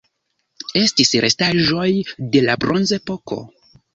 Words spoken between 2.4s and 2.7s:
la